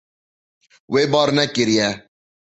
[0.91, 1.89] Wê bar nekiriye.